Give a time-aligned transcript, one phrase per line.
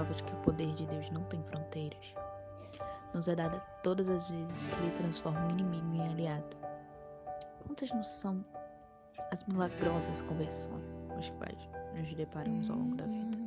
[0.00, 2.14] prova de que o poder de Deus não tem fronteiras,
[3.12, 6.56] nos é dada todas as vezes que ele transforma um inimigo em aliado.
[7.66, 8.44] Quantas não são
[9.30, 13.38] as milagrosas conversões com as quais nos deparamos ao longo da vida?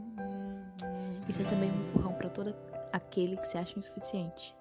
[1.28, 2.55] Isso é também um empurrão para todo
[2.91, 4.55] aquele que se acha insuficiente.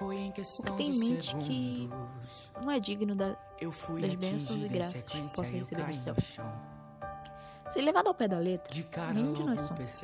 [0.00, 1.88] O que tem em mente que
[2.60, 3.28] não é digno da,
[4.00, 6.14] das bênçãos e graças que possa receber no céu.
[7.74, 8.72] Se levado ao pé da letra,
[9.12, 10.00] nenhum de nós somos.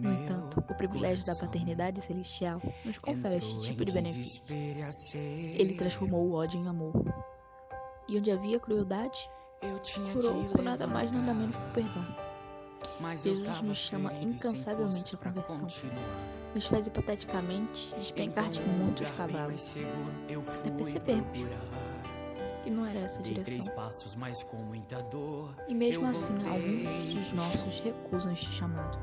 [0.00, 4.54] No entanto, o privilégio da paternidade celestial nos confere este tipo de benefício.
[5.12, 6.94] Ele transformou o ódio em amor.
[8.08, 9.28] E onde havia crueldade,
[10.12, 12.06] curou por nada mais nada menos que perdão.
[13.16, 15.66] Jesus nos chama incansavelmente à conversão.
[16.54, 19.74] Nos faz hipoteticamente despencar de muitos cavalos.
[20.60, 21.48] Até percebermos
[22.64, 23.54] que não era essa a direção.
[25.68, 28.98] E mesmo assim, alguns dos nossos recusam estes chamados.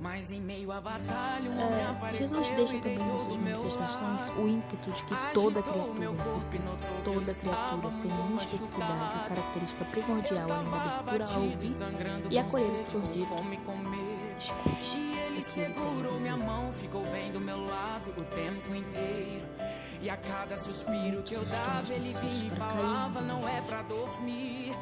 [0.00, 5.04] Mas em meio à batalha, é, Jesus deixa também nas suas manifestações o ímpeto de
[5.04, 6.16] que toda criatura,
[7.04, 11.76] toda criatura, sem nenhuma especificidade ou característica primordial além da abertura a ouvir
[12.30, 13.34] e acolher o que for dito,
[14.38, 15.09] escute
[15.40, 19.46] ele segurou minha mão, ficou bem do meu lado o tempo inteiro.
[20.02, 24.74] E a cada suspiro que eu dava, ele vinha e falava: Não é pra dormir.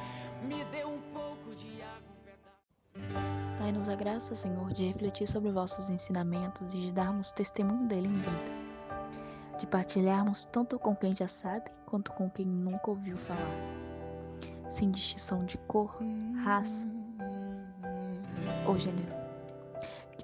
[0.42, 3.58] Me deu um pouco de água, um pedaço.
[3.58, 8.18] Dai-nos a graça, Senhor, de refletir sobre vossos ensinamentos e de darmos testemunho dele em
[8.18, 8.58] vida.
[9.58, 13.40] De partilharmos tanto com quem já sabe quanto com quem nunca ouviu falar.
[14.68, 15.98] Sem distinção de cor,
[16.44, 16.86] raça
[18.64, 19.17] ou gênero.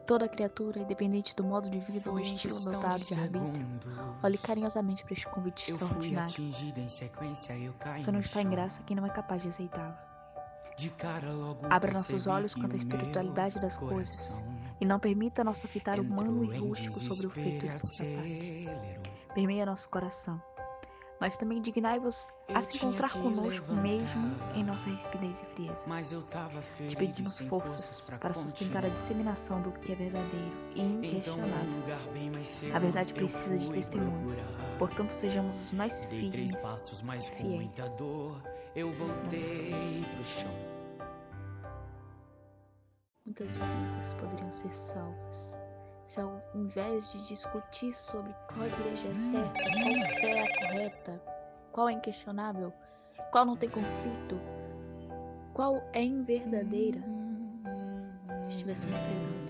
[0.06, 3.66] Toda criatura, independente do modo de vida ou estilo adotado de arbítrio,
[4.22, 6.34] olhe carinhosamente para este convite extraordinário.
[8.02, 10.14] Só não está em graça quem não é capaz de aceitá-la.
[11.70, 14.42] Abra nossos olhos quanto à espiritualidade das coisas
[14.80, 19.00] e não permita nosso fitar humano e rústico sobre o feito por sua parte.
[19.34, 20.40] Permeia nosso coração,
[21.20, 25.86] mas também dignai-vos a se encontrar conosco mesmo em nossa rispidez e frieza.
[26.88, 32.74] Te pedimos forças para sustentar a disseminação do que é verdadeiro e então, inquestionável.
[32.74, 34.36] A verdade precisa de testemunho,
[34.78, 37.70] portanto sejamos os mais firmes e fiéis.
[43.24, 45.53] Muitas vidas poderiam ser salvas
[46.06, 51.22] se ao invés de discutir sobre qual igreja é certa, qual fé é correta,
[51.72, 52.72] qual é inquestionável,
[53.32, 54.38] qual não tem conflito,
[55.52, 57.00] qual é inverdadeira,
[58.48, 59.44] estivéssemos pregando.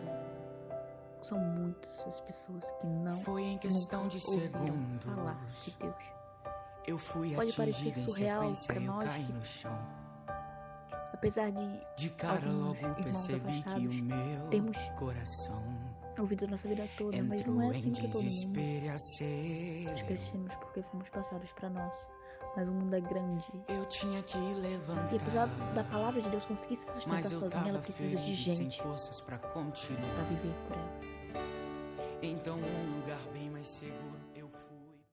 [1.23, 5.95] São muitas as pessoas que não Foi em questão de ouviram falar de Deus.
[6.87, 9.67] Eu fui Pode parecer surreal para nós que,
[11.15, 13.95] apesar de, de cara alguns logo irmãos afastados,
[14.51, 15.63] temos coração
[16.21, 18.59] ouvido nossa vida toda, mas não é assim que todo mundo.
[19.85, 22.09] Nós crescemos porque fomos passados para nós.
[22.57, 23.47] Mas o mundo é grande.
[23.69, 25.13] Eu tinha que levantar.
[25.13, 29.39] E apesar da palavra de Deus conseguir se sustentar sozinha, ela precisa de gente para
[30.29, 31.01] viver por ela.
[32.23, 34.15] Então, um lugar bem mais seguro.